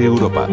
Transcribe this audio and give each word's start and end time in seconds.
de 0.00 0.06
Europa. 0.06 0.48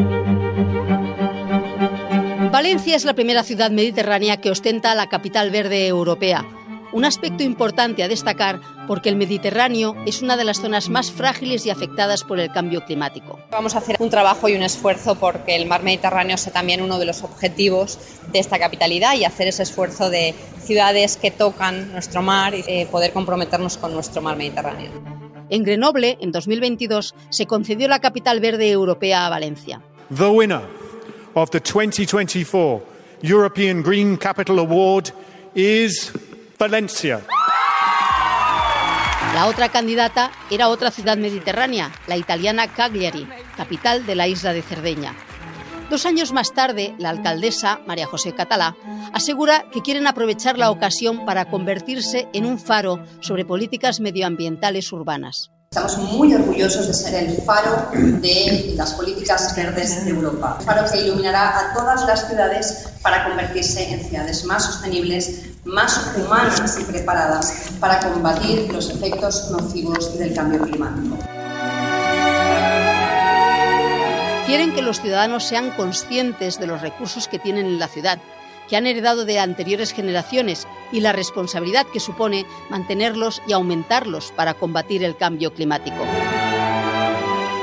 Valencia 2.52 2.98
es 2.98 3.06
la 3.06 3.14
primera 3.14 3.44
ciudad 3.44 3.72
mediterránea 3.72 4.42
que 4.42 4.52
ostenta 4.52 4.94
la 4.94 5.08
capital 5.08 5.52
verde 5.52 5.88
europea. 5.88 6.46
Un 6.92 7.06
aspecto 7.06 7.44
importante 7.44 8.04
a 8.04 8.10
destacar 8.10 8.60
porque 8.88 9.10
el 9.10 9.16
Mediterráneo 9.16 9.96
es 10.06 10.22
una 10.22 10.36
de 10.36 10.44
las 10.44 10.60
zonas 10.60 10.90
más 10.90 11.12
frágiles 11.12 11.66
y 11.66 11.70
afectadas 11.70 12.24
por 12.24 12.40
el 12.40 12.52
cambio 12.52 12.84
climático. 12.84 13.40
Vamos 13.52 13.76
a 13.76 13.78
hacer 13.78 13.96
un 14.00 14.10
trabajo 14.10 14.50
y 14.50 14.56
un 14.56 14.64
esfuerzo 14.64 15.16
porque 15.16 15.56
el 15.56 15.66
mar 15.66 15.84
Mediterráneo 15.84 16.38
sea 16.38 16.52
también 16.52 16.82
uno 16.82 17.00
de 17.00 17.06
los 17.06 17.24
objetivos 17.24 18.00
de 18.32 18.40
esta 18.40 18.60
capitalidad 18.60 19.16
y 19.16 19.24
hacer 19.24 19.48
ese 19.48 19.64
esfuerzo 19.64 20.10
de 20.10 20.34
ciudades 20.60 21.16
que 21.16 21.32
tocan 21.32 21.92
nuestro 21.94 22.22
mar 22.22 22.54
y 22.54 22.64
eh, 22.68 22.88
poder 22.92 23.14
comprometernos 23.14 23.78
con 23.78 23.94
nuestro 23.94 24.22
mar 24.22 24.36
Mediterráneo. 24.36 25.17
En 25.50 25.64
Grenoble, 25.64 26.18
en 26.20 26.32
2022, 26.32 27.16
se 27.30 27.46
concedió 27.46 27.88
la 27.88 28.00
capital 28.00 28.40
verde 28.40 28.70
europea 28.70 29.26
a 29.26 29.30
Valencia. 29.30 29.82
The 30.16 30.28
winner 30.28 30.62
of 31.34 31.50
the 31.52 31.60
2024 31.60 32.82
European 33.22 33.82
Green 33.82 34.18
Capital 34.18 34.60
Award 34.60 35.14
is 35.56 36.12
Valencia. 36.58 37.22
La 39.34 39.48
otra 39.48 39.70
candidata 39.70 40.32
era 40.50 40.70
otra 40.70 40.90
ciudad 40.90 41.18
mediterránea, 41.18 41.92
la 42.08 42.18
italiana 42.18 42.68
Cagliari, 42.68 43.28
capital 43.56 44.06
de 44.06 44.16
la 44.16 44.28
isla 44.28 44.54
de 44.54 44.64
Cerdeña. 44.64 45.14
Dos 45.90 46.06
años 46.06 46.34
más 46.34 46.52
tarde, 46.52 46.96
la 47.00 47.10
alcaldesa, 47.10 47.80
María 47.88 48.08
José 48.08 48.36
Catalá, 48.36 48.76
asegura 49.14 49.66
que 49.72 49.82
quieren 49.82 50.06
aprovechar 50.06 50.58
la 50.58 50.70
ocasión 50.70 51.26
para 51.26 51.50
convertirse 51.50 52.28
en 52.34 52.46
un 52.46 52.60
faro 52.60 53.06
sobre 53.22 53.46
políticas 53.46 54.02
medioambientales 54.02 54.92
urbanas. 54.92 55.50
Estamos 55.72 55.98
muy 55.98 56.34
orgullosos 56.34 56.88
de 56.88 56.94
ser 56.94 57.24
el 57.24 57.38
faro 57.42 57.88
de 57.94 58.74
las 58.76 58.94
políticas 58.96 59.56
verdes 59.56 60.04
de 60.04 60.12
Europa. 60.12 60.58
Un 60.60 60.66
faro 60.66 60.92
que 60.92 61.02
iluminará 61.02 61.58
a 61.58 61.74
todas 61.74 62.06
las 62.06 62.28
ciudades 62.28 62.90
para 63.02 63.26
convertirse 63.26 63.90
en 63.90 64.04
ciudades 64.04 64.44
más 64.44 64.66
sostenibles, 64.66 65.46
más 65.64 66.14
humanas 66.18 66.78
y 66.82 66.84
preparadas 66.84 67.72
para 67.80 68.00
combatir 68.00 68.74
los 68.74 68.90
efectos 68.90 69.52
nocivos 69.52 70.18
del 70.18 70.34
cambio 70.34 70.62
climático. 70.62 71.18
Quieren 74.48 74.74
que 74.74 74.82
los 74.82 75.02
ciudadanos 75.02 75.44
sean 75.44 75.72
conscientes 75.72 76.58
de 76.58 76.68
los 76.68 76.82
recursos 76.82 77.28
que 77.28 77.38
tienen 77.38 77.66
en 77.66 77.80
la 77.80 77.90
ciudad 77.90 78.20
que 78.70 78.76
han 78.76 78.88
heredado 78.88 79.26
de 79.26 79.40
anteriores 79.40 79.94
generaciones 79.94 80.68
y 80.92 81.02
la 81.02 81.14
responsabilidad 81.14 81.86
que 81.88 82.00
supone 82.00 82.46
mantenerlos 82.70 83.42
y 83.48 83.54
aumentarlos 83.54 84.32
para 84.36 84.54
combatir 84.54 85.04
el 85.04 85.16
cambio 85.16 85.54
climático. 85.54 86.06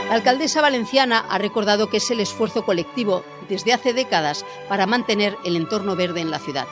La 0.08 0.14
alcaldesa 0.14 0.60
valenciana 0.60 1.24
ha 1.28 1.38
recordado 1.38 1.88
que 1.88 1.96
es 1.96 2.10
el 2.10 2.20
esfuerzo 2.20 2.64
colectivo 2.64 3.24
desde 3.48 3.72
hace 3.72 3.92
décadas 3.92 4.44
para 4.68 4.86
mantener 4.86 5.36
el 5.44 5.56
entorno 5.56 5.96
verde 5.96 6.20
en 6.20 6.30
la 6.30 6.38
ciudad, 6.38 6.66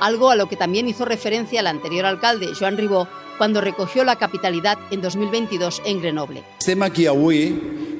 algo 0.00 0.30
a 0.30 0.36
lo 0.36 0.46
que 0.46 0.56
también 0.56 0.88
hizo 0.88 1.04
referencia 1.04 1.60
el 1.60 1.66
anterior 1.66 2.06
alcalde, 2.06 2.52
Joan 2.58 2.76
Ribó, 2.76 3.08
cuando 3.38 3.60
recogió 3.60 4.04
la 4.04 4.16
capitalidad 4.16 4.78
en 4.90 5.00
2022 5.00 5.82
en 5.84 6.00
Grenoble. 6.00 6.44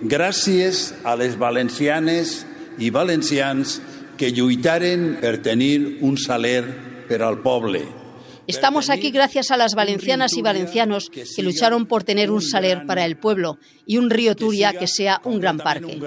Gràcies 0.05 0.93
a 1.05 1.17
les 1.17 1.39
valencianes 1.41 2.45
i 2.79 2.91
valencians 2.93 3.79
que 4.21 4.31
lluitaren 4.31 5.17
per 5.23 5.39
tenir 5.43 5.99
un 6.05 6.19
saler 6.21 6.65
per 7.09 7.23
al 7.25 7.41
poble. 7.43 7.83
Estamos 8.47 8.91
aquí 8.91 9.11
gracias 9.11 9.51
a 9.51 9.57
las 9.57 9.75
valencianas 9.75 10.37
y 10.37 10.43
valencianos 10.43 11.09
que 11.09 11.43
lucharon 11.43 11.87
por 11.87 12.05
tener 12.05 12.31
un 12.31 12.43
saler 12.43 12.85
para 12.85 13.07
el 13.07 13.17
pueblo 13.17 13.59
y 13.87 13.97
un 13.97 14.11
río 14.11 14.37
Turia 14.37 14.75
que 14.75 14.87
sea 14.87 15.23
un 15.25 15.41
gran 15.41 15.57
parque. 15.57 15.99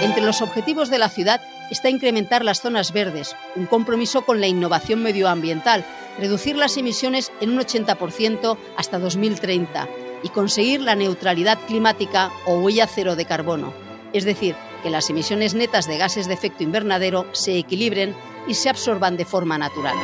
Entre 0.00 0.22
los 0.22 0.40
objetivos 0.40 0.88
de 0.88 0.98
la 0.98 1.10
ciudad 1.10 1.42
está 1.70 1.90
incrementar 1.90 2.42
las 2.44 2.62
zonas 2.62 2.92
verdes, 2.94 3.36
un 3.56 3.66
compromiso 3.66 4.22
con 4.22 4.40
la 4.40 4.46
innovación 4.46 5.02
medioambiental, 5.02 5.84
reducir 6.18 6.56
las 6.56 6.78
emisiones 6.78 7.30
en 7.42 7.50
un 7.50 7.58
80% 7.58 8.56
hasta 8.76 8.98
2030 8.98 9.88
y 10.22 10.28
conseguir 10.30 10.80
la 10.80 10.94
neutralidad 10.94 11.58
climática 11.66 12.30
o 12.46 12.58
huella 12.58 12.86
cero 12.86 13.16
de 13.16 13.24
carbono, 13.24 13.72
es 14.12 14.24
decir, 14.24 14.54
que 14.82 14.90
las 14.90 15.10
emisiones 15.10 15.54
netas 15.54 15.86
de 15.86 15.98
gases 15.98 16.28
de 16.28 16.34
efecto 16.34 16.62
invernadero 16.62 17.26
se 17.32 17.58
equilibren 17.58 18.14
y 18.46 18.54
se 18.54 18.68
absorban 18.68 19.16
de 19.16 19.24
forma 19.24 19.58
natural. 19.58 19.96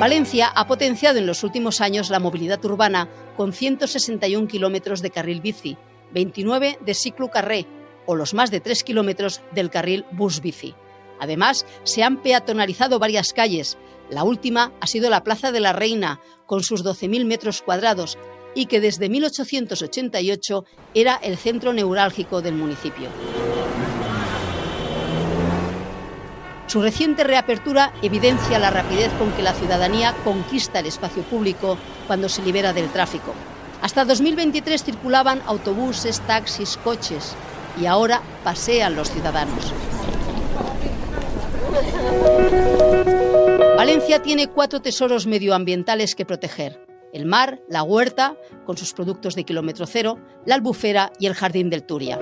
Valencia 0.00 0.48
ha 0.48 0.66
potenciado 0.66 1.18
en 1.18 1.26
los 1.26 1.44
últimos 1.44 1.80
años 1.80 2.10
la 2.10 2.18
movilidad 2.18 2.64
urbana 2.64 3.08
con 3.36 3.52
161 3.52 4.48
kilómetros 4.48 5.00
de 5.00 5.10
carril 5.10 5.40
bici, 5.40 5.76
29 6.12 6.78
de 6.80 6.94
ciclo 6.94 7.30
carré 7.30 7.66
o 8.06 8.16
los 8.16 8.34
más 8.34 8.50
de 8.50 8.60
3 8.60 8.82
kilómetros 8.82 9.42
del 9.52 9.70
carril 9.70 10.04
bus-bici. 10.10 10.74
Además, 11.20 11.66
se 11.84 12.02
han 12.02 12.20
peatonalizado 12.20 12.98
varias 12.98 13.32
calles. 13.32 13.78
La 14.10 14.24
última 14.24 14.72
ha 14.80 14.88
sido 14.88 15.08
la 15.08 15.22
Plaza 15.22 15.52
de 15.52 15.60
la 15.60 15.72
Reina, 15.72 16.20
con 16.46 16.64
sus 16.64 16.84
12.000 16.84 17.24
metros 17.24 17.62
cuadrados, 17.62 18.18
y 18.54 18.66
que 18.66 18.80
desde 18.80 19.08
1888 19.08 20.64
era 20.94 21.16
el 21.16 21.36
centro 21.36 21.72
neurálgico 21.72 22.42
del 22.42 22.54
municipio. 22.54 23.08
Su 26.66 26.80
reciente 26.80 27.24
reapertura 27.24 27.92
evidencia 28.00 28.58
la 28.58 28.70
rapidez 28.70 29.12
con 29.18 29.30
que 29.32 29.42
la 29.42 29.52
ciudadanía 29.52 30.14
conquista 30.24 30.78
el 30.78 30.86
espacio 30.86 31.22
público 31.22 31.76
cuando 32.06 32.28
se 32.28 32.42
libera 32.42 32.72
del 32.72 32.90
tráfico. 32.90 33.34
Hasta 33.82 34.04
2023 34.04 34.82
circulaban 34.82 35.42
autobuses, 35.44 36.20
taxis, 36.20 36.78
coches 36.78 37.34
y 37.78 37.86
ahora 37.86 38.22
pasean 38.44 38.96
los 38.96 39.10
ciudadanos. 39.10 39.72
Valencia 43.76 44.22
tiene 44.22 44.46
cuatro 44.46 44.80
tesoros 44.80 45.26
medioambientales 45.26 46.14
que 46.14 46.24
proteger 46.24 46.91
el 47.12 47.26
mar, 47.26 47.60
la 47.68 47.82
huerta, 47.82 48.36
con 48.64 48.76
sus 48.76 48.92
productos 48.92 49.34
de 49.34 49.44
kilómetro 49.44 49.86
cero, 49.86 50.18
la 50.46 50.54
albufera 50.54 51.12
y 51.18 51.26
el 51.26 51.34
jardín 51.34 51.70
del 51.70 51.84
Turia. 51.84 52.18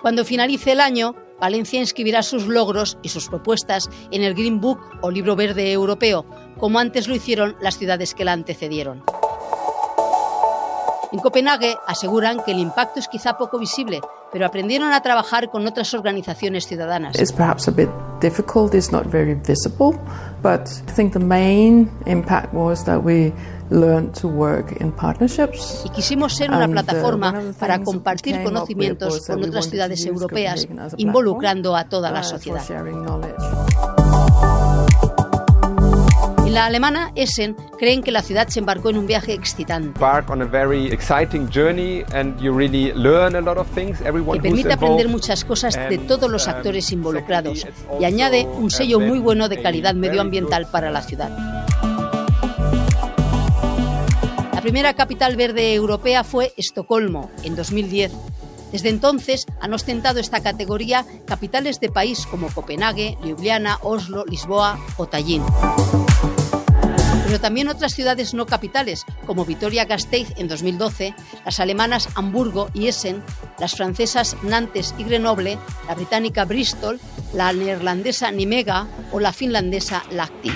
Cuando 0.00 0.24
finalice 0.24 0.72
el 0.72 0.80
año, 0.80 1.14
Valencia 1.40 1.80
inscribirá 1.80 2.22
sus 2.22 2.46
logros 2.46 2.98
y 3.02 3.08
sus 3.08 3.28
propuestas 3.28 3.88
en 4.10 4.22
el 4.22 4.34
Green 4.34 4.60
Book 4.60 4.80
o 5.02 5.10
Libro 5.10 5.36
Verde 5.36 5.72
Europeo, 5.72 6.26
como 6.58 6.78
antes 6.78 7.08
lo 7.08 7.14
hicieron 7.14 7.56
las 7.60 7.78
ciudades 7.78 8.14
que 8.14 8.24
la 8.24 8.32
antecedieron. 8.32 9.02
En 11.12 11.20
Copenhague 11.20 11.76
aseguran 11.86 12.42
que 12.44 12.52
el 12.52 12.58
impacto 12.58 12.98
es 12.98 13.08
quizá 13.08 13.36
poco 13.36 13.58
visible, 13.58 14.00
pero 14.34 14.46
aprendieron 14.46 14.92
a 14.92 15.00
trabajar 15.00 15.48
con 15.48 15.64
otras 15.64 15.94
organizaciones 15.94 16.66
ciudadanas. 16.66 17.14
It's 17.20 17.30
perhaps 17.30 17.68
a 17.68 17.70
bit 17.70 17.88
difficult, 18.20 18.74
it's 18.74 18.90
not 18.90 19.06
very 19.06 19.34
visible, 19.34 19.96
but 20.42 20.68
I 20.88 20.92
think 20.92 21.12
the 21.12 21.20
main 21.20 21.88
impact 22.06 22.52
was 22.52 22.84
that 22.86 23.04
we 23.04 23.32
learned 23.70 24.12
to 24.20 24.26
work 24.26 24.72
in 24.80 24.90
partnerships. 24.90 25.84
Y 25.84 25.90
quisimos 25.90 26.34
ser 26.34 26.50
una 26.50 26.66
plataforma 26.66 27.32
para 27.60 27.80
compartir 27.84 28.42
conocimientos 28.42 29.24
con 29.24 29.44
otras 29.44 29.70
ciudades 29.70 30.04
europeas, 30.04 30.66
involucrando 30.96 31.76
a 31.76 31.84
toda 31.84 32.10
la 32.10 32.24
sociedad. 32.24 32.64
En 36.54 36.60
la 36.60 36.66
alemana 36.66 37.10
Essen 37.16 37.56
creen 37.80 38.00
que 38.00 38.12
la 38.12 38.22
ciudad 38.22 38.46
se 38.46 38.60
embarcó 38.60 38.88
en 38.90 38.98
un 38.98 39.08
viaje 39.08 39.32
excitante. 39.32 39.98
Que 44.32 44.40
permite 44.40 44.72
aprender 44.72 45.08
muchas 45.08 45.44
cosas 45.44 45.74
de 45.74 45.98
todos 45.98 46.30
los 46.30 46.46
actores 46.46 46.92
involucrados 46.92 47.66
y 47.98 48.04
añade 48.04 48.46
un 48.46 48.70
sello 48.70 49.00
muy 49.00 49.18
bueno 49.18 49.48
de 49.48 49.60
calidad 49.62 49.96
medioambiental 49.96 50.68
para 50.70 50.92
la 50.92 51.02
ciudad. 51.02 51.36
La 54.52 54.60
primera 54.62 54.94
capital 54.94 55.34
verde 55.34 55.74
europea 55.74 56.22
fue 56.22 56.52
Estocolmo 56.56 57.32
en 57.42 57.56
2010. 57.56 58.12
Desde 58.70 58.90
entonces 58.90 59.44
han 59.60 59.74
ostentado 59.74 60.20
esta 60.20 60.40
categoría 60.40 61.04
capitales 61.26 61.80
de 61.80 61.88
país 61.88 62.26
como 62.26 62.46
Copenhague, 62.46 63.18
Ljubljana, 63.24 63.80
Oslo, 63.82 64.24
Lisboa 64.24 64.78
o 64.98 65.06
Tallinn 65.08 65.42
pero 67.34 67.42
también 67.42 67.66
otras 67.66 67.94
ciudades 67.94 68.32
no 68.32 68.46
capitales, 68.46 69.04
como 69.26 69.44
Vitoria-Gasteiz 69.44 70.34
en 70.36 70.46
2012, 70.46 71.16
las 71.44 71.58
alemanas 71.58 72.08
Hamburgo 72.14 72.70
y 72.74 72.86
Essen, 72.86 73.24
las 73.58 73.74
francesas 73.74 74.36
Nantes 74.44 74.94
y 74.98 75.02
Grenoble, 75.02 75.58
la 75.88 75.96
británica 75.96 76.44
Bristol, 76.44 77.00
la 77.32 77.52
neerlandesa 77.52 78.30
Nimega 78.30 78.86
o 79.10 79.18
la 79.18 79.32
finlandesa 79.32 80.04
Lahti. 80.12 80.52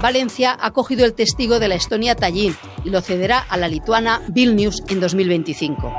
Valencia 0.00 0.58
ha 0.60 0.72
cogido 0.72 1.04
el 1.04 1.14
testigo 1.14 1.60
de 1.60 1.68
la 1.68 1.76
Estonia 1.76 2.16
Tallinn 2.16 2.56
y 2.84 2.90
lo 2.90 3.00
cederá 3.00 3.38
a 3.38 3.56
la 3.56 3.68
lituana 3.68 4.20
Vilnius 4.26 4.82
en 4.88 4.98
2025. 4.98 5.94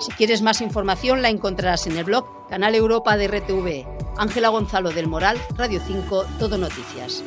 Si 0.00 0.12
quieres 0.12 0.40
más 0.40 0.62
información 0.62 1.20
la 1.20 1.28
encontrarás 1.28 1.86
en 1.86 1.98
el 1.98 2.04
blog 2.04 2.48
Canal 2.48 2.74
Europa 2.74 3.18
de 3.18 3.28
RTV. 3.28 3.95
Ángela 4.18 4.48
Gonzalo 4.48 4.90
del 4.90 5.08
Moral, 5.08 5.38
Radio 5.56 5.80
5, 5.84 6.24
Todo 6.38 6.58
Noticias. 6.58 7.22